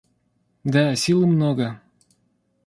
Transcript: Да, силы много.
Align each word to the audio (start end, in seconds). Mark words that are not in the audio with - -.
Да, 0.63 0.95
силы 0.95 1.27
много. 1.27 1.79